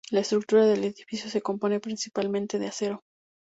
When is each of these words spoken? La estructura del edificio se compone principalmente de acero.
La 0.09 0.21
estructura 0.21 0.65
del 0.65 0.83
edificio 0.83 1.29
se 1.29 1.43
compone 1.43 1.79
principalmente 1.79 2.57
de 2.57 2.65
acero. 2.69 3.03